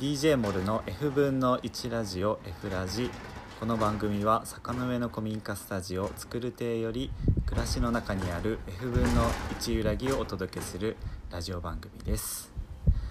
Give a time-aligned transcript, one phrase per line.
[0.00, 3.10] DJ モルの F 分の1ラジオ F ラジ。
[3.58, 7.10] この番組は坂の上の古民家スタジオ作る亭より
[7.46, 9.24] 暮らしの中にある F 分の
[9.58, 10.96] 1揺らぎをお届けする
[11.32, 12.52] ラジオ番組です、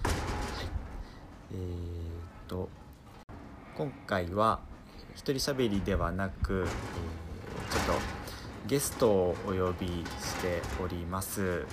[0.02, 0.64] はい、
[1.52, 1.60] えー、っ
[2.48, 2.70] と
[3.76, 4.60] 今回は
[4.98, 6.68] えー一人喋りではなく、えー
[7.70, 8.02] ちょっと
[8.66, 11.66] ゲストをお呼びしております、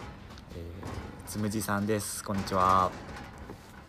[1.25, 2.21] つむじさんです。
[2.23, 2.91] こんにちは。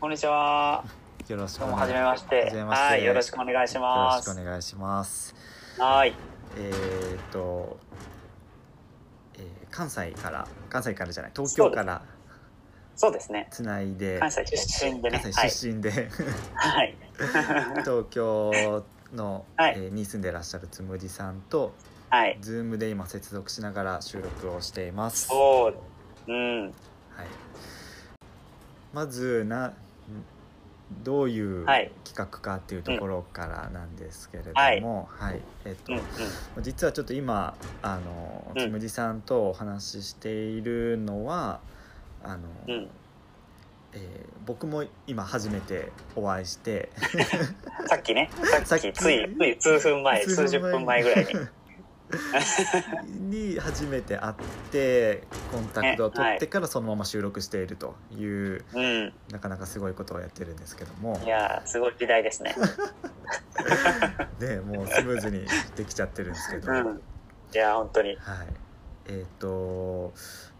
[0.01, 1.06] こんにちは。
[1.29, 2.45] よろしくお願いして。
[2.45, 4.31] はじめましてはい、よろしくお願いしよろます。
[4.31, 5.35] しくお願いします
[5.79, 6.15] はい。
[6.57, 7.79] えー、っと、
[9.35, 12.01] えー関西から関西からじゃない東京から
[12.95, 13.49] そうですね。
[13.51, 15.19] つないで関西出身でね。
[15.19, 15.51] 関はい。
[15.51, 16.09] 西出身で、
[16.55, 16.97] はい。
[17.85, 21.75] 東京の、はいえーに住んでらっしゃるつむじさんと
[22.09, 22.39] はい。
[22.41, 25.27] Zoom で今接続しながら収録をしています。
[25.27, 25.69] そ
[26.29, 26.33] う。
[26.33, 26.63] うん。
[26.67, 26.73] はい、
[28.95, 29.75] まずな
[31.03, 35.99] どういうはい企画かっていうところからなんですけれどはいも、はいえっとうん。
[35.99, 36.63] うん。
[36.63, 41.61] 実はちょっと今あのうんつむじさんとお話ししているのは
[42.23, 42.89] あの、うん。
[43.93, 46.91] えー僕も今初めてお会いして
[47.89, 51.33] さっきね、ささっきつい、つい数分前、数分前数十分前ぐらいに。
[53.07, 54.35] に初めて会っ
[54.71, 59.13] てコンタクトを取ってからそのまま収録しているという、うん。
[59.31, 62.55] なかなかすごいことをやってるんですけどもいやー、すごい時代ですね。
[64.39, 67.03] でもうスムーズにできちゃってるんですけど、うん。
[67.53, 68.11] いやー、本当に。
[68.11, 68.17] はい
[69.09, 70.13] えっ、と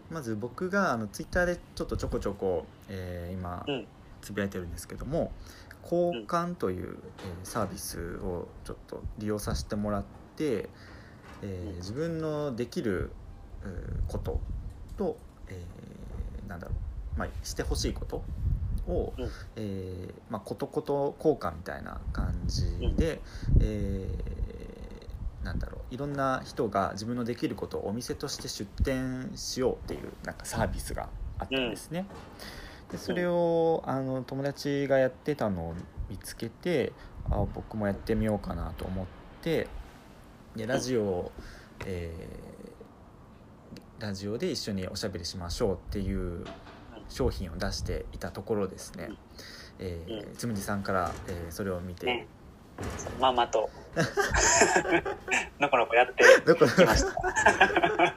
[0.09, 3.87] まず僕があのツイッターでちょっとちょこちょこ、えー今うん
[4.21, 5.31] つぶやいてるんですけども
[5.83, 10.03] 交換という、えーサービスをちょっと利用させてもらっ
[10.35, 10.69] て、
[11.41, 13.11] えーうん自分のできる
[14.07, 14.39] こと
[14.97, 15.17] と、
[15.49, 16.73] えーなんだろ
[17.15, 18.23] う、まあ、してほしいこと
[18.87, 19.29] を、うん。
[19.57, 22.63] えーまあ、ことこと交換みたいな感じ
[22.95, 23.19] で、
[23.59, 31.07] えーなんだろういろんな人が自分のできることをお店として出店しようっていうなんかサービスが
[31.39, 32.05] あったんですね。
[32.91, 35.73] でそれをあの友達がやってたのを
[36.09, 36.91] 見つけて
[37.29, 39.05] あ僕もやってみようかなと思っ
[39.41, 39.67] て
[40.57, 41.31] でラジオを、
[41.85, 42.57] えー
[43.99, 46.45] ラジオで一緒におしゃべりしましょうっていう
[47.09, 49.09] 商品を出していたところですね、
[49.79, 52.27] えーうんつむじさんから、えーそれを見て、ね。
[53.19, 53.71] まんまと。
[55.59, 58.15] のこのこやってきました。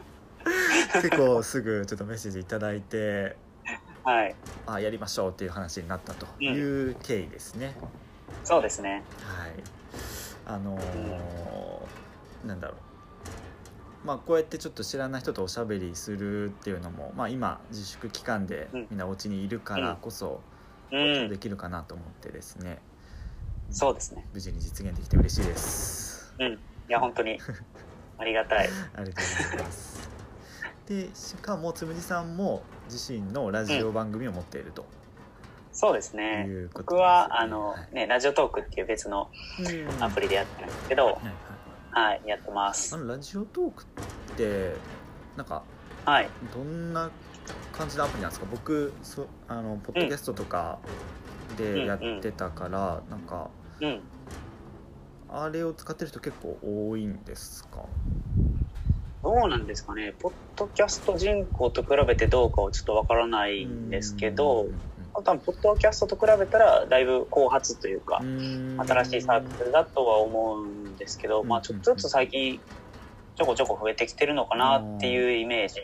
[1.00, 3.36] 結構すぐちょっとメッセージいただいて
[4.04, 4.34] はい。
[4.66, 7.74] あやりましょうっていう話になったという経緯ですね、
[8.44, 9.02] そうですね。
[9.22, 9.52] はい
[10.44, 11.99] あのー
[12.44, 12.76] なんだろう
[14.06, 20.40] まあこうやってちょっと知らない人とおしゃべりするっていうのも、まあ、今自粛期間でうんみんなお家にいるからこそ
[20.92, 21.38] うんで。
[21.38, 22.78] きるかなと思ってですね、
[23.70, 24.26] そうですね。
[24.32, 26.52] 無事に実現できて嬉しいですうん。
[26.54, 26.58] い
[26.88, 27.38] や、本当に。
[28.18, 28.68] ありがたい。
[28.96, 30.10] ありがとうございます
[30.86, 34.84] でしかもつむじさんも自身のラジオ番組を持っていると
[35.72, 36.46] そうですね。
[36.48, 39.30] す、僕は、あのはい、ね、ラジオトークっていう別の
[39.60, 41.34] うんアプリでやってるんですけどはい、はいはい、
[42.26, 42.98] やってますあ。
[42.98, 44.74] のラジオトークって
[45.36, 45.62] なんか
[46.04, 46.28] はい。
[46.54, 47.10] どんな
[47.72, 48.46] 感じのアプリなんですか？
[48.50, 50.78] 僕そあのポッドキャストとか
[51.58, 54.00] でやってたから、なんかうん。
[55.32, 57.84] あれを使ってる人結構多いんですか？
[59.22, 60.14] どうなんですかね？
[60.18, 64.66] ポッドキャスト人口と比べてどうかはちょっとわからないんですけど、
[65.22, 71.48] 多分、ポッドキャストと比べたら、だいぶ後発というか、新しいサービスだとは思うんですけど、うん。
[71.48, 72.60] まあ、ちょっとずつ最近、
[73.36, 75.80] ちょこちょこ増えてきてるのかなっていうイメージ。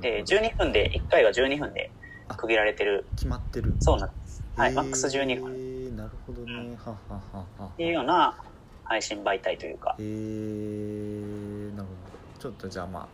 [0.00, 1.90] で、12分で、1回が12分で
[2.36, 3.06] 区切られてる。
[3.16, 3.74] 決まってる。
[3.80, 4.42] そうなんです。
[4.56, 5.72] はい、マックス12分。
[5.96, 8.36] なるほどね、ははははっていうような
[8.84, 9.96] 配信媒体というか。
[9.98, 12.12] へえなるほど。
[12.38, 13.08] ちょっとじゃあまあ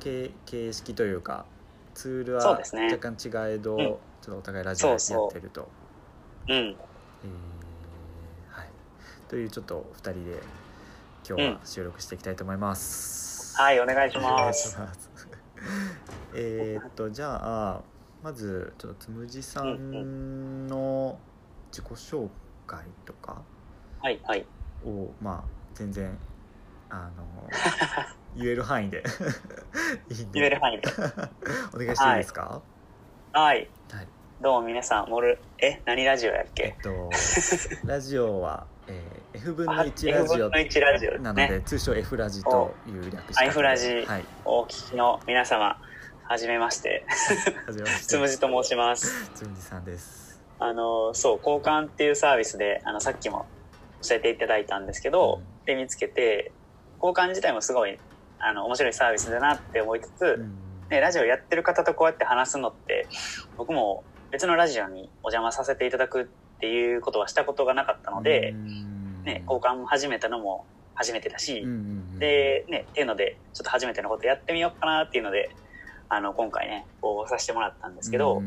[0.00, 1.46] 形形式というか
[1.94, 3.78] ツールは若干違えど、うん。
[3.78, 5.68] ちょっとお互いラジオやってると。
[6.48, 6.54] うん。
[6.54, 6.74] えー
[8.50, 8.68] はい、
[9.28, 10.40] というちょっと2人で
[11.26, 13.56] 今日は収録していきたいと思います。
[13.56, 15.28] はいお願いしお願いしますます。
[16.34, 17.82] えーっとじゃあ
[18.22, 21.18] まずちょっとつむじさんの
[21.70, 22.28] 自己紹
[22.66, 23.42] 介とか
[24.02, 24.44] はいはい。
[24.84, 26.18] をまあ全然
[26.90, 27.48] あの
[28.36, 29.02] 言える範囲で。
[30.10, 30.88] いい言える範囲で。
[31.74, 32.62] お願いしていいですか？
[33.32, 33.68] はい。
[33.92, 34.08] はい。
[34.40, 37.08] どうも皆さんモルえ何ラジオやっえけっと
[37.84, 44.24] ラジオは、えー、F 分のあ1ラジオ分の1ラジオですなの通称 F ラジという略し F ラジはい。
[44.44, 45.80] お聞きの皆様
[46.24, 47.06] はじめまして。
[47.66, 48.06] はじめまして。
[48.06, 49.30] つむじと申します。
[49.34, 50.40] つむじさんです。
[50.58, 53.44] あの、そう、交換っていうサービスで、あの、さっきも
[54.06, 55.64] 教えていただいたんですけど、うん。
[55.66, 56.50] で見つけて、
[57.04, 57.98] 交換自体もすごい、
[58.38, 60.88] あの、面白いサービスだなって思いつつ、うん。
[60.88, 63.06] ね、ラジオやってる方とこうやって話すのって、
[63.58, 66.24] 僕も別のラジオにお邪魔させていただくっ
[66.60, 69.22] ていうことはしたことがなかったので、うん。
[69.24, 70.64] ね、交換始めたのも
[70.94, 75.50] 初めてだし、うんで、ね、っていうので、ちょっと初めてのことやってみようかなっていうので、
[76.08, 78.42] あの、今回ね、応募させてもらったんですけど、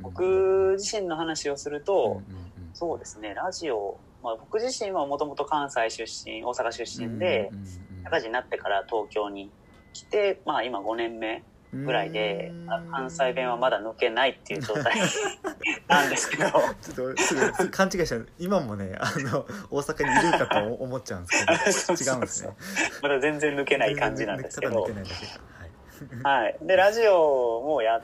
[0.00, 2.22] 僕自身の話をすると、
[2.72, 9.50] そうですね、ラジオ、まあ僕自身はもともと関西出身、大阪出身でう、んうんうん社会人になってから東京に
[9.92, 11.42] 来て、まあ今5年目
[11.72, 14.94] ぐらいで、あ関西弁はまだ抜けないっていう状態
[15.88, 18.28] なんですけど、ちょっとすぐ勘違いしちゃう。
[18.38, 21.28] 今もねあの大阪にいるかと思っちゃうんで
[21.72, 22.50] すけど 違うんですね。
[23.02, 24.82] まだ全然抜けない感じなんですけど。
[24.86, 25.40] ただ抜け、ないだけか。
[26.24, 26.40] はい。
[26.44, 26.56] はい。
[26.62, 28.02] で、ラジオもやっ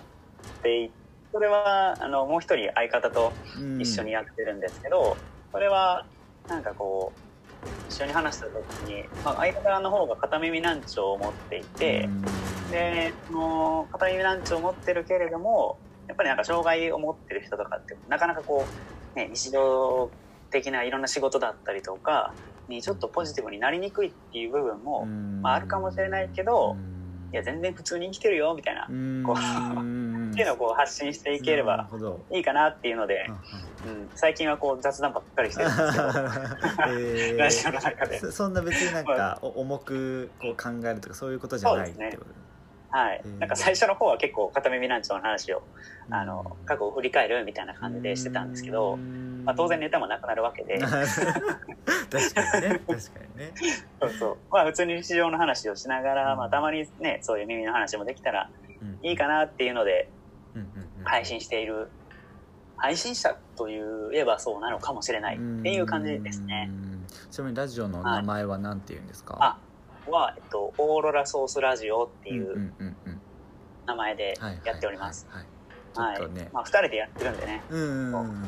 [0.62, 0.90] てい
[1.32, 5.16] それは、あの、もう一人相方とうん一緒にやってるんですけど、
[5.52, 6.06] それは、
[6.48, 7.25] なんかこう、
[7.88, 12.70] 一緒に話した時に、まあ、相方の方が片耳難聴を持っていて、うん。
[12.70, 15.78] で、その片耳難聴を持ってるけれども、
[16.08, 18.66] やっぱりなんか障害を持ってる人とかって、なかなかこ
[19.14, 20.10] う、ね、日常
[20.50, 22.34] 的ないろんな仕事だったりとか
[22.68, 25.42] にちょっとポジティブになりにくいっていう部分も、うん。
[25.42, 26.95] まああるかもしれないけどうん
[27.32, 29.22] いや、全然普通に生きてるよ、みたいな、うん。
[29.24, 31.88] こううんっていうのをこう発信していければ
[32.30, 33.26] いいかなっていうので
[33.86, 36.04] うん、うん、最近はこう雑談ばっかりしてるんですけど、
[36.88, 37.38] えー。
[37.38, 38.18] ラジオの中で。
[38.18, 42.45] そそんな別になんかお重くこう考えるとかそういうことじゃないってこと
[42.96, 43.20] はい。
[43.22, 43.38] うん。
[43.38, 45.62] なんか最初の方は結構片耳難聴の話を、
[46.10, 46.26] あうん。
[46.26, 48.96] の、過去を振り返るみたいな感じでしてたんですけど、
[49.44, 52.80] まあ当然ネタもなくなるわけで、 確かにね。
[52.86, 52.94] 確か
[53.34, 53.52] にね。
[54.00, 54.36] そうそう。
[54.50, 56.38] まあ普通に日常の話をしながら、うん。
[56.38, 58.48] まあたまにね、そういう耳の話もできたら
[58.80, 58.98] うん。
[59.02, 60.08] いいかなっていうので
[61.04, 61.88] 配信している、
[62.78, 63.74] 配信者とい
[64.14, 66.68] えばそうなのかもしれないっていう感じですね。
[66.70, 67.06] うん。
[67.30, 69.58] ちなみにラジオの名前は何て言うんですか、あ
[70.10, 72.72] は、えっと、オーロラソースラジオっていう
[73.86, 75.26] 名前ではいやっております。
[75.30, 75.44] はい。
[76.52, 78.44] まあ二人でやってるんでね、うんうんうん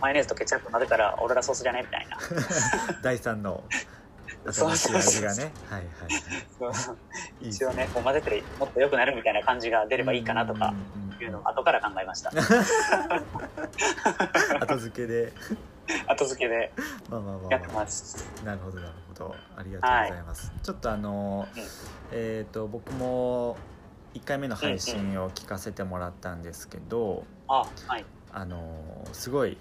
[0.00, 2.18] マヨネーズとケチャップ混ぜたらオーロラソースじゃねみたいな。
[3.02, 3.64] 第三の。
[4.52, 5.50] そう新しい味がね。
[7.40, 10.74] 一応ね、こう混ぜてもっと良くなるみたいな感じが出ればいいかなとか
[11.18, 12.30] いうのを後から考えました。
[14.60, 15.32] 後付けで
[16.08, 16.72] 後付けで
[17.08, 17.80] まあまあまあ、やってま。
[17.80, 19.34] あ、なるほどなるほど。
[19.56, 21.62] ありがとうございます、ちょっとあの、うん。
[22.12, 23.56] えっ、と僕も
[24.14, 28.04] 1回目の配信を聞かせてもらったんですけど、あ、はい。
[28.32, 29.56] あのすごい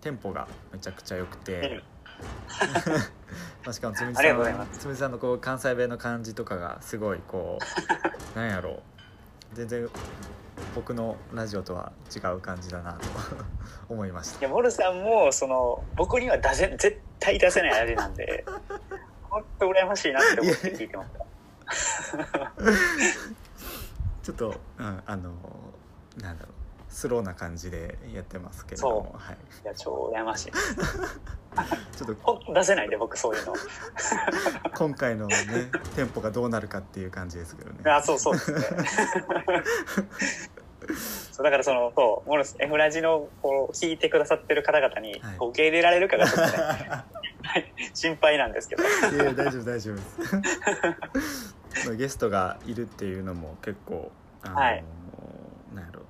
[0.00, 1.82] テンポがめちゃくちゃ良くて、うん。
[3.64, 7.58] まあしかもつむじありさんつむじさんのこう関西弁の感じとかがすごいこ
[8.34, 8.82] う なんやろう。
[9.54, 9.88] 全然
[10.74, 13.06] 僕のラジオとは違う感じだなと
[13.88, 18.44] 思いましたいや、モルさんも、その、僕には出せ、絶対出せない味なんで、
[19.30, 21.24] 本当羨ましいなって思って聞いてました。
[24.22, 25.32] ちょっと、うん、あの
[26.20, 26.54] なんだろう
[26.88, 30.52] スローな感じでやってますけれども、はい、いや、超羨ましい。
[30.52, 33.54] ちょっと出せないんで、僕そういうの。
[34.76, 35.36] 今回のね
[35.96, 38.60] テンポがどうなるかっていう感じですけどねあ、そうそうですね。
[41.32, 47.04] そうだからその、そう、モルス、F ラジの、こう、聞いてくださってる方々にはい、こう受け入れられるかがちょっとね、
[47.94, 48.82] 心配なんですけど。
[48.82, 48.86] い
[49.18, 50.36] や大丈夫大丈夫です。
[51.86, 54.10] まあゲストがいるっていうのも結構
[54.42, 54.84] あの、はい。
[55.74, 56.00] なんやろ。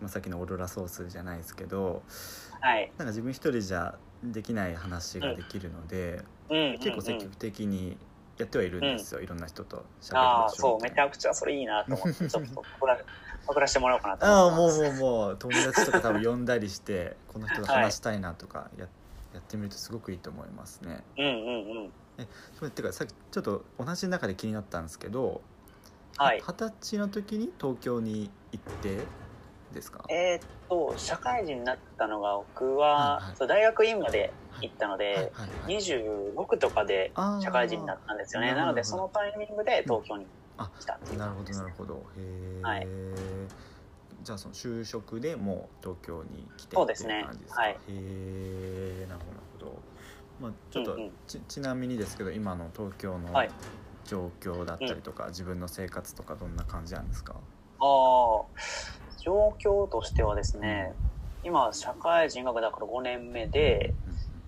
[0.00, 2.02] まあ、さっきのオーロラソースじゃないですけど
[2.60, 2.92] はい。
[2.98, 6.56] なんか自分一人じゃできない話ができるので、うん。
[6.56, 6.78] うん、うん。
[6.78, 7.96] 結構積極的に
[8.38, 12.98] やってはいるんですよ、いろんな人と喋りああ、そうう、めちゃくちゃそれいいなと思って、ちょっと、送ら、
[13.48, 14.50] 送らせてもらおうかなとああ。
[14.50, 15.36] もうもうもう。
[15.38, 18.86] 友達とか多分呼んだりしてこの人と話したいなとかや,、
[19.34, 21.02] やってみるとすごくいいと思いますね。
[21.18, 21.38] うんうんう
[21.86, 21.92] ん。
[22.58, 25.40] それてかさっきちょっと同じ中で気になったんですけど
[26.18, 26.40] はい。
[26.40, 28.98] 二十歳の時に東京に行って
[29.74, 30.04] ですか？
[30.08, 33.48] えーっと、社会人になったのが、僕は、はいはい。
[33.48, 35.24] 大学院まで行ったのはいで、はい
[35.64, 35.76] はい。
[35.76, 37.12] 26とかで
[37.42, 38.54] 社会人になったんですよね。
[38.54, 40.45] なので、そのタイミングで東京にあ来たっ
[41.08, 41.44] ていうなるほ。
[41.44, 42.10] どなるほど。
[42.16, 42.20] へえ、
[42.62, 42.90] はい。
[44.20, 47.32] じゃあその就職でもう東京に来てそうですね。
[47.48, 47.82] はい。
[47.86, 49.86] へえなるほどなるほど。
[50.38, 51.16] まあちょっと、うんうん。
[51.26, 53.56] ちちなみにですけど今の東京のはい。
[54.04, 57.48] 状況だったりとか、自分の生活とかどんな感じなんですか？
[57.78, 58.46] ああ、
[59.22, 60.94] 状況としてはですね、
[61.42, 63.96] 今、社会人学だから5年目で、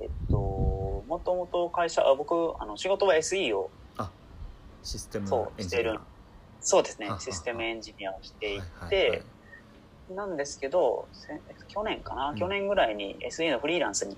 [0.00, 0.38] えっと、
[1.06, 3.72] もともと会社、あ僕、あの、仕事は SE を、
[4.82, 5.98] システムそうしてる。
[6.60, 7.08] そうですね。
[7.20, 9.22] システムエンジニアをしていて、はい
[10.14, 12.36] なんですけどせ去年かな、うん。
[12.38, 14.16] 去年ぐらいに SE のフリーランスに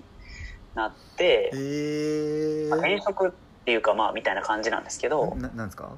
[0.73, 3.31] なって、えまあ転ー、職っ
[3.65, 5.89] ていうかまあみたいな感じなんですけどななんですか？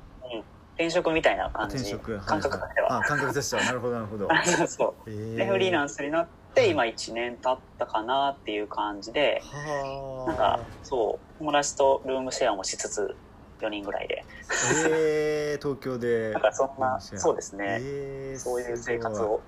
[0.75, 1.93] 転職みたいな感じ。
[2.25, 3.63] 感覚としては、あ感覚としては。
[3.65, 4.27] なるほどなるほど。
[4.67, 13.15] そうえーでフリーランスになって今1年経ったかなっていう感じではあなんかそう友達とルームシェアもしつつ
[13.65, 14.25] 4人ぐらいで。
[14.89, 16.31] えー、東京で。
[16.33, 19.41] なんかそんなそうですね、えーそういう生活を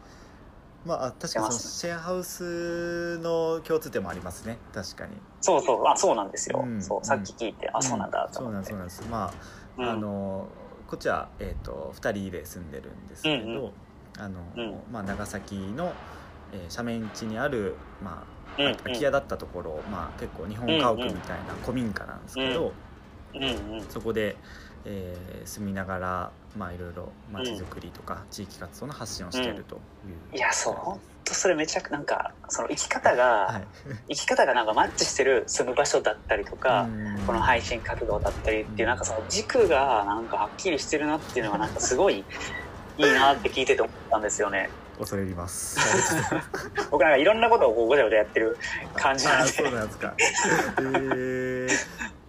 [0.85, 4.59] まあ確かにシェアハウスの共通点もありますね。
[4.71, 5.13] 確かに。
[5.41, 5.87] そうそう。
[5.87, 6.81] あそうなんですよ、うん。
[6.81, 7.05] そう。
[7.05, 9.37] さっき聞いて、あそうなんだとそうなん思って、ですそうなんです。
[9.77, 9.89] まあ、うん。
[9.89, 10.47] あの
[10.87, 13.71] こっちは、えー、と2人で住んでるんですけど、うんうん。
[14.19, 14.83] あのうん。
[14.91, 15.91] まあ、長崎の、
[16.51, 18.75] えー斜面地にある、まあ、うんうん。
[18.75, 22.73] 空き家だったところ、まあ、結構日本家屋みたいな古民家なんですけど、
[23.33, 23.85] うんうん。
[23.89, 24.35] そこで、
[24.85, 29.79] えー住みながら、まあ、いろいろ街づくりとか地域活動の発信をしているとい
[30.33, 33.67] う、いやそう本当それめちゃくなんかその生き方が、はい。
[34.09, 37.19] 生き方がなんかマッチしてる住む場所だったりとか、うん。
[37.25, 42.23] この配信活動だったりっていうなんかその軸がなんかはっきりしてるなっていうのがなんかすごい
[42.97, 44.69] いいなって聞いてて思ったんですよね。
[44.97, 45.77] 恐れ入ります。
[46.89, 48.57] 僕なんかいろんなことをこうごちゃごちゃやってる
[48.95, 49.49] 感じなんで。
[49.49, 50.13] あそうなんですか。
[50.17, 51.69] えー、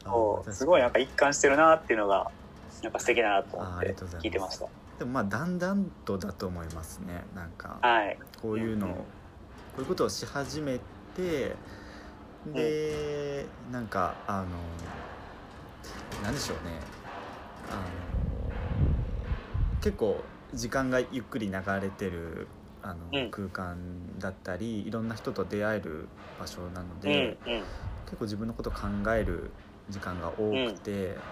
[0.07, 2.31] そうすごいなんか一貫してるなっていうのが
[2.83, 4.67] なんか素敵だなと思って聞いてました。
[4.99, 7.25] でもまあだんだんとだと思いますね。
[7.35, 8.19] なんかはい。
[8.41, 8.97] こういうのを、うん
[9.77, 10.79] こういうことをし始め
[11.15, 11.55] て
[12.47, 14.47] で、なんかあの
[16.25, 16.81] なんでしょうね。
[17.71, 17.83] あの
[19.83, 22.49] 結構時間がゆっくり流れてる
[22.83, 23.31] あの、うん。
[23.31, 26.09] 空間だったりいろんな人と出会える
[26.41, 27.63] 場所なのうんで、うん。
[28.07, 29.51] 結構自分のこと考える
[29.89, 31.25] 時間が多くて、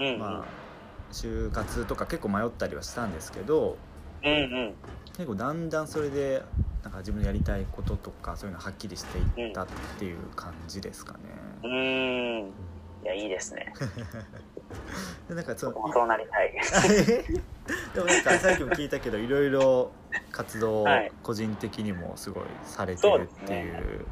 [0.00, 0.08] うん。
[0.08, 0.20] うん。
[0.20, 0.64] まあ
[1.12, 3.78] 就活とか結構迷ったりはしたんですけど
[4.22, 4.76] うんうん
[5.16, 6.42] 結構だんだんそれで
[6.82, 11.30] なんか自分のやりたいこととかそういうのはっきりしていったっていう感じですかね。
[11.62, 12.50] うーん。
[12.50, 13.66] いやいいですね。
[15.28, 16.52] でなんかそそうなりたい。
[17.94, 19.92] でもなんかさっきも聞いたけどいろいろ
[20.32, 21.12] 活動をはい。
[21.22, 24.08] 個人的にもすごいされてるっていう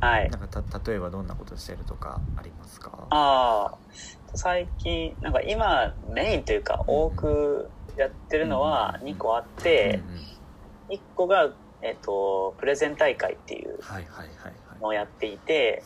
[0.00, 0.30] はい。
[0.30, 3.06] なんかた例えばどんなことしてるとかありますか？
[3.10, 3.74] ああ
[4.34, 10.18] 最近なんか今メインというか多くやってるのは2個あってうんうん。
[10.90, 11.50] 1個が、
[11.82, 13.78] えっとプレゼン大会っていう
[14.80, 15.82] のをやっていて、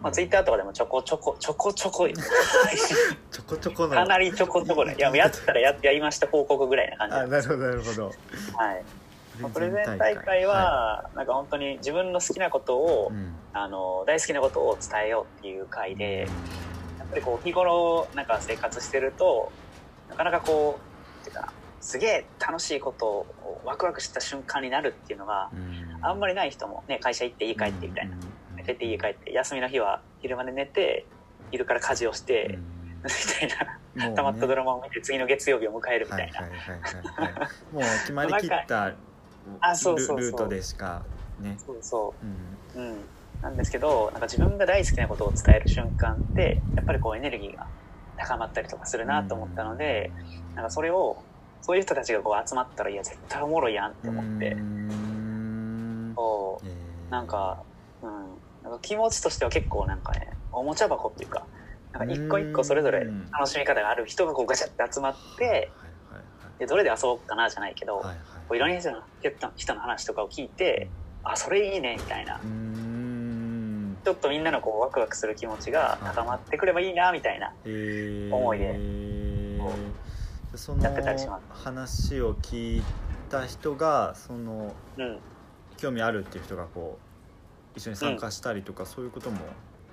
[0.00, 8.04] まあ、ツイッターとかでもちょこちょこちょこ ちょこちょこちょこのかなりちょこちょこねいややったらややりました報告ぐらいな感じあなるほどなるほど。
[8.06, 8.14] はい。
[8.56, 8.74] まあ
[9.52, 10.46] プレゼン大会。
[10.46, 13.34] は、なんか本当に自分の好きなことを、うん。
[13.56, 16.28] あの大好きなことを伝えようっていう回で、
[16.98, 19.52] やっぱりこう日頃なんか生活してると
[20.08, 20.80] なかなかこ
[21.22, 25.50] うってかすげえ楽しいことをワクワクした瞬間になるっていうのが
[26.02, 28.16] あんまりない人もね会社行って家帰ってみたいな、
[28.56, 31.06] 寝てて家帰って休みの日は昼まで寝て
[31.52, 32.58] 昼から家事をして、
[33.04, 33.10] み
[33.48, 33.78] たいな。
[33.94, 38.96] なたまったドラマを見て次の月曜日を迎えるみたいな、もう決まりきったル
[39.60, 40.18] あそうそうそう。
[40.20, 41.06] ルートでしか
[41.38, 41.58] ね。
[41.64, 42.26] そうそう。
[42.26, 42.58] ん。
[42.74, 43.08] ううん。
[43.40, 47.68] なんですけどなんか自分が大好きなことを伝える瞬間ってやっぱりこうエネルギーが
[48.16, 50.14] 高まったりとかするなと思ったので、
[50.54, 51.24] なんかそれを
[51.60, 56.14] そういう人たちがこう集まったらいや絶対おもろいやんって思って、うーん。
[56.16, 56.66] そう。
[56.66, 57.10] えー。
[57.10, 57.64] なんか、
[58.02, 58.10] うん、
[58.62, 60.20] なんか気持ちとしては結構なんかね
[60.52, 61.46] おもちゃ箱っていうか
[61.92, 63.30] なんか一個一個それぞれうん。
[63.30, 65.72] 楽しみ方がある人がこうガチャって集まって
[66.58, 68.16] でどれで遊ぼうかなじゃないけど、はいはい
[68.48, 69.02] こういろんな人の
[69.56, 70.88] 人の話とかを聞いて
[71.22, 72.40] あそれいいねみたいな。
[74.04, 78.34] ちょっとみんなのこうワクワクする気持ちが高まってくればいいなみたいなえー。
[78.34, 78.78] 思いで
[80.56, 82.82] その話を聞い
[83.30, 85.18] た人がそのうん。
[85.78, 86.98] 興味あるっていう人がこ
[87.74, 89.38] う一緒に参加したりとか、そういうことも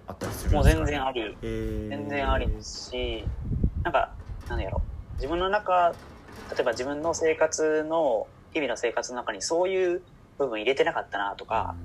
[0.06, 1.22] あったりするんもうですか、ね、全然あり。
[1.42, 1.90] えー。
[1.90, 3.26] 全然ありですし
[3.84, 4.14] なんか
[4.50, 4.82] なんだろ
[5.14, 5.16] う。
[5.16, 5.94] 自分の中
[6.54, 10.02] 例えば自分の生活の日々の生活の中にそういう
[10.38, 11.76] 部分入れてなかったなとか、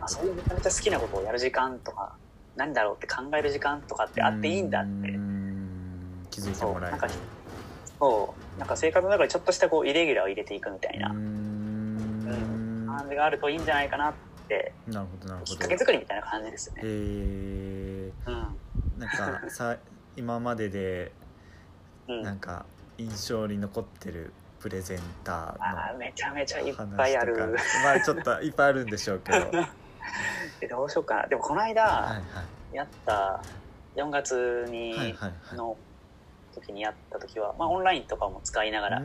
[0.00, 2.16] あそういうめちゃめちゃ好きなことをやる時間とか
[2.56, 4.88] 何だろうって考える時間とかってあっていいんだって。
[4.88, 6.26] うん。
[6.30, 6.98] 気づいてもらえる。
[7.98, 14.14] そうなんか生活の中でちょっとしたこうイレギュラーを入れていくみたいな感じがあるといいんじゃないかなっ
[14.48, 14.72] て。
[14.86, 15.52] なるほどなるほど。
[15.52, 16.82] きっかけ作りみたいな感じですよね。
[16.84, 18.34] えうん。
[18.34, 18.46] ー、
[18.98, 19.08] なん
[19.40, 19.76] かさ
[20.16, 21.12] 今までで
[22.08, 22.66] うん、なんか
[22.98, 27.56] 印象に残ってるプレゼンターあーめちゃめちゃいっのぱいある。
[27.84, 29.50] まあちょっといっぱいあるんでしょうけど。
[30.70, 31.26] どうしようかな。
[31.26, 32.20] でもこの間は
[32.72, 33.42] いやった
[33.94, 35.14] 4月に
[35.54, 35.76] の
[36.54, 39.02] 時にやった時は、まあ、オンラインとかも使いながら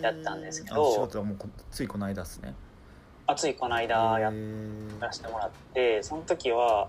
[0.00, 0.92] やったんですけど。
[0.92, 1.38] 仕事はもう
[1.70, 2.54] ついこの間ですね。
[3.26, 4.32] あついこの間や
[5.00, 6.88] らせてもらってその時は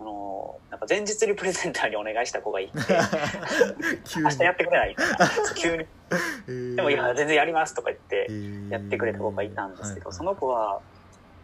[0.00, 2.72] あのなんか前日にプレゼンターにお願いした子がいて
[4.16, 5.54] 明日やってくれないみたいな。
[5.54, 5.86] 急に。
[6.76, 8.28] でもいや全然やりますとか言って
[8.68, 10.80] やってくれた子がいたんですけど、その子は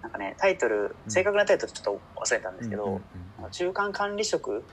[0.02, 3.00] なんかねタイトル正確なタイトルちょっと忘れたんですけど、
[3.52, 4.64] 中間管理職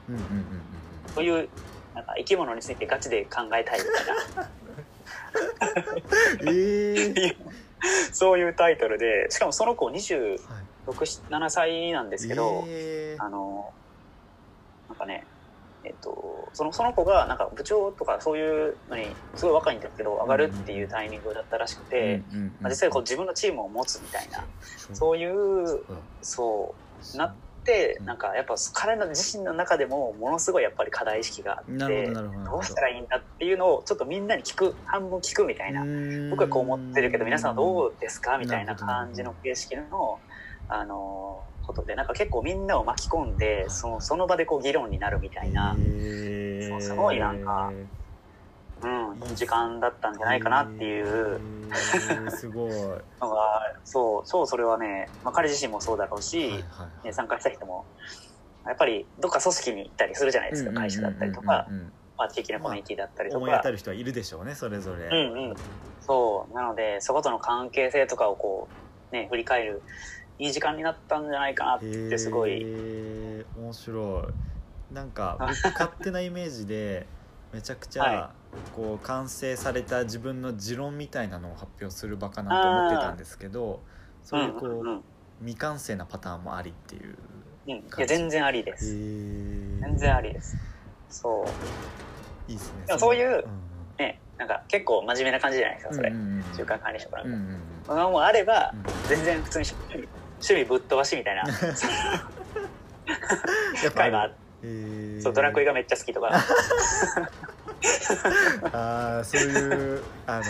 [1.13, 1.49] という
[1.93, 4.49] なんか生き物についてガチで考えたいみたいな。
[6.41, 7.35] えー、
[8.13, 10.39] そういうタイトルでしかもその子26、
[10.87, 13.73] 7歳なんですけど、えー、あの
[14.89, 15.25] なんかね
[15.85, 22.21] えっと、そのその子がなんか部長とかそういうのにすごい若いんですけど上がるっていうタイミングだったらしくて、
[22.61, 24.45] まあ、実際こう自分のチームを持つみたいな
[24.93, 25.17] そう。
[25.17, 25.83] いう
[26.21, 26.75] そ
[27.13, 32.11] うなってなんかやっぱ彼の自身の中でもものすごいやっぱり課題意識があって
[32.45, 35.83] どうしたらいいんだっていうのをちょっとみんなに聞く半分聞くみたいな
[36.29, 40.19] 僕はこう思ってるけど皆さんはどうですかみたいな感じの形式の
[40.67, 47.71] あのことでなんか結構みんなを巻き込んでそのその場でこう議論になるみたいな、そうすごいなんか、
[48.81, 51.39] うん、いい時間だったんじゃないかなっていう、
[52.29, 52.71] すごい。
[53.21, 56.61] のがそうそうそれはね、まあ、彼自身もそうだろうし、はいはい
[57.05, 57.85] はい、参加した人も
[58.65, 61.67] やっぱりどっか組織に行ったりするじゃないですか、会社だったりとか。
[62.15, 65.55] まあ、地域のコミュニティだったりとか、まあ、思い当たる人はいるでしょうねそれぞれ、うんうん、
[65.99, 68.67] そうなのでそことの関係性とかをこ
[69.11, 69.81] うね振り返る
[70.39, 72.63] いい時間になったんじゃないかなってすごい。
[73.57, 74.27] 面白
[74.91, 74.93] い。
[74.93, 77.07] なんか僕勝手なイメージで
[77.51, 78.31] めちゃくちゃ
[78.75, 83.81] こう完成された自分の持論みたいなのを発表する場かなと思ってたんですけど
[84.23, 85.01] そういうこう、
[85.39, 87.15] 未完成なパターンもありっていう
[87.65, 88.85] うん、いや全然ありです。
[88.85, 90.57] 全然ありです。
[91.09, 91.45] そ
[92.47, 92.51] う。
[92.51, 93.45] いいですねでもそういう、
[93.97, 96.11] ねなんか結構真面目な感じじゃないですかそれ、
[96.57, 98.73] 中間管理職なんか、うんうん、もあれば、
[99.07, 99.65] 全然普通に
[100.43, 101.43] 趣味ぶっ飛ばしみたいな。
[103.95, 106.29] 回があって、えー、そうドラクエがめっちゃ好きとか。
[108.71, 110.43] ああそういうあの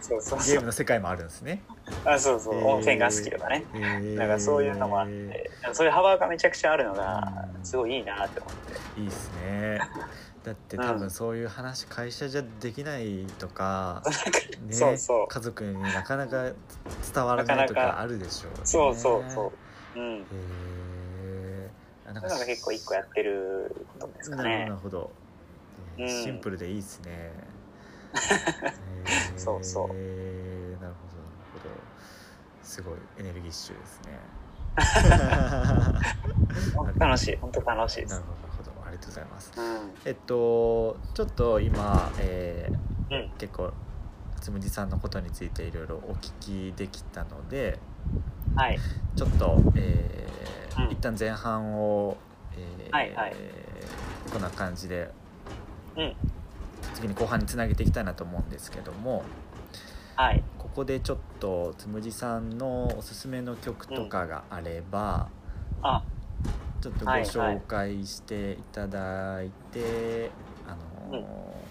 [0.00, 1.62] そうそうゲームの世界もあるんですね。
[2.04, 5.50] あそうそう、えー、温泉が好きとかね、えー、なんかそういうのもあって。
[5.72, 9.00] そういう幅がめちゃくちゃあるのがすごいいいなって思って。
[9.00, 9.80] いいっすね
[10.44, 14.02] だって多分そういう話会社じゃできないとか、
[14.66, 15.28] ね、そうそう。
[15.28, 16.52] 家族になかなか
[17.14, 19.52] 伝わらないとかあるでしょう、ね、そうそうそ
[19.96, 19.98] う。
[19.98, 20.20] うん。
[20.20, 21.70] へえ
[22.06, 23.74] なんか結構一個やってる
[24.04, 24.60] んですかね。
[24.60, 25.10] なるほど、
[25.98, 27.32] えー、シンプルでいいですね、
[29.36, 29.88] そうそう。
[29.88, 29.98] なるほど
[30.80, 30.94] なる
[31.52, 31.74] ほど。
[32.62, 34.18] すごいエネルギッシュですね。
[36.98, 38.14] 楽しい本当楽しいです。
[38.14, 38.49] なるほど
[39.00, 43.72] とうございます、うん、えっとちょっと今、えー、うん、結構
[44.40, 47.78] つむじさんのことについていろいろお聞きできたので、
[48.56, 48.78] はい、
[49.14, 52.16] ちょっと、えー、うん、一旦前半を、
[52.54, 53.36] えーはいはい、
[54.32, 55.10] こんな感じで、
[55.96, 56.16] うん、
[56.94, 59.24] 次に後半につなげていきたいなと思うんですけども、
[60.16, 65.28] はい、ここでちょっとつむじさんのおすすめの曲とかがあれば、
[65.80, 66.02] うん、あ
[66.80, 70.30] ちょっとご紹介していただいて、はいはい、
[70.68, 71.22] あの、うん、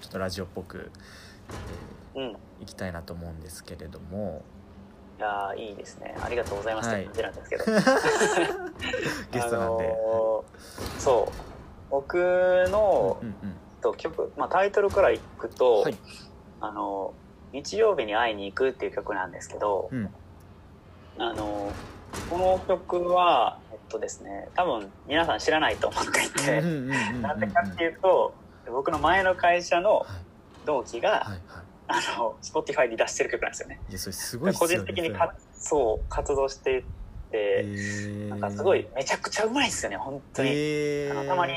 [0.02, 0.92] ちょっとラジオっぽく、
[2.16, 4.44] えー、うん、いきたいなと思うんですけれども。
[5.18, 6.16] いやいいですね。
[6.22, 7.66] ありがとうございますって感じなんですけど、
[9.34, 11.50] ゲストなんで、あのー、そう。
[11.90, 12.16] 僕
[12.70, 15.98] の、うんうんうん、と曲、まあ、タイトルからいくと、はい、
[16.62, 17.14] あの
[17.52, 20.10] 日曜日に会いに行くっていう曲なんですけど、うん、
[21.18, 21.72] あの
[22.30, 23.58] この曲は
[23.90, 26.62] とですね多分皆さん知らないと思っていて
[27.22, 28.34] なんでかっていうと
[28.72, 30.06] 僕の前の会社の
[30.66, 31.40] 同期が、はいはい。
[31.88, 33.82] はい、あの Spotify に出してる曲なんですよね。
[33.90, 36.84] いやそれすごい、ね、個人的にかそう活動してい
[37.32, 37.64] て
[38.30, 40.50] なんかすごいめちゃくちゃうまいですよね本当に。
[41.12, 41.54] あのたまに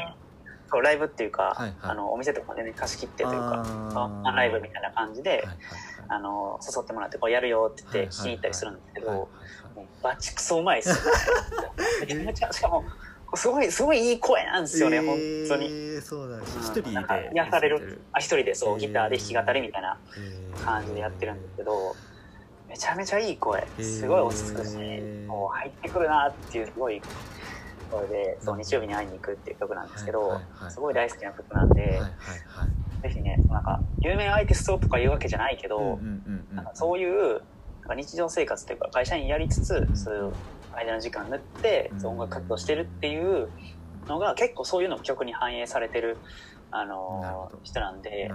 [0.72, 5.56] そうライブっていうか、はいはい、あのお店とかでね貸し切ってというかライブみたいな感じで、はいはいはい、
[6.08, 10.94] あの誘ってもらってこうやるよって言って聞きに行ったりするんですけど、はいはいはいもうバチクソうまいっすよ、
[12.00, 12.84] めちゃめちゃしかも
[13.34, 16.02] すごいすごいいい声なんですよね、えー、本当に。
[16.02, 16.58] そうなんです。
[16.58, 19.98] 一、人で癒されるあ一人でそうギターで弾き語りみたいな
[20.62, 21.96] 感じでやってるんですけど、
[22.68, 23.66] めちゃめちゃいい声。
[23.80, 24.76] すごい落ち着くし、
[25.26, 27.00] もう入ってくるなっていうすごい
[27.92, 32.00] 声でそう日曜日に会いに行くっていう曲なんですけど、すごい大好きな曲なんで、
[33.02, 35.78] ぜひねなんか有名アーティストとかいうわけじゃないけど、
[36.56, 37.40] なんかそういうなん
[37.88, 40.32] か日常生活というか会社員やりつつ、そういう
[40.86, 43.50] 間の時間縫って、音楽活動してるっていう
[44.08, 46.22] のが結構そういうのも曲に反映されてる、
[46.70, 48.30] あの人なんで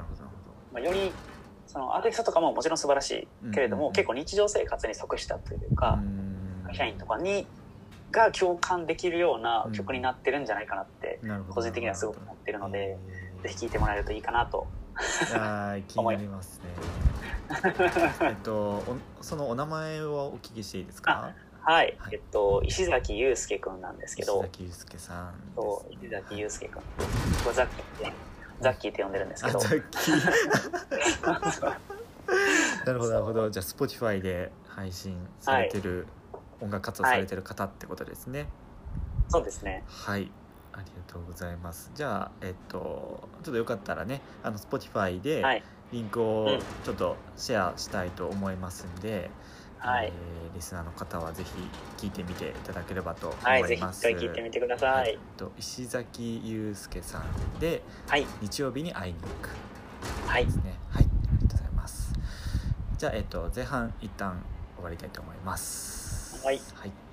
[0.72, 1.14] まあ、より
[1.66, 6.64] そのアーティストとかももちろん素晴らしいけれども、結構日常生活に即したというか、うん。
[6.68, 7.50] 会社員とかに
[8.12, 14.66] が共感できるような曲になってるんじゃないかなって、なるほど個人的にはすごく思ってるので、えーぜひ聴いてもらえるといいかなと。
[15.36, 16.66] あー気になりますね。
[18.22, 21.34] えっとおそのお名前をお聞きしていいですか？
[21.62, 22.14] はい、はい。
[22.14, 25.34] えっと石崎祐介くんなんですけど、石崎祐介さんね。
[25.56, 26.86] そう石崎祐介くん、こ
[27.50, 28.14] れザッキーって
[28.60, 30.16] ザッキーって呼んでるんですけど、あザッキー。
[32.88, 33.52] なるほどなるほど。
[33.52, 36.08] じゃあ Spotify で配信されてる、
[36.62, 38.48] 音楽活動されてる方ってことですね。
[39.30, 39.84] そうですね。
[39.88, 40.32] はい。
[40.74, 41.92] ありがとうございます。
[41.96, 49.30] じゃあえっとちょっとよかったらねあの Spotify ではい、リンクをちょっとシェアしたいと思いますんで、
[49.80, 50.08] はい。
[50.08, 50.12] えー
[50.56, 51.52] リスナーの方はぜひ
[52.04, 55.10] 聞いてみていただければと思はい、ぜひいます、一回聞いてみてください。
[55.12, 59.50] えっと石崎祐介さんではい、日曜日に会いに行く。
[60.28, 60.46] はい。
[60.46, 60.74] で、すね。
[60.90, 61.04] はい。
[61.04, 62.14] ありがとうございます。
[62.98, 64.42] じゃあえっと前半一旦
[64.78, 66.07] 終わりたいと思います
[66.42, 66.66] はい。
[66.74, 67.07] はい。